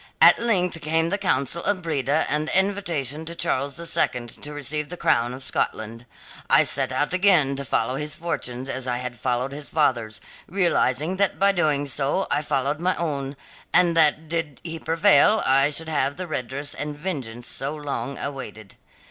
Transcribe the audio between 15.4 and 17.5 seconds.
I should have the redress and vengeance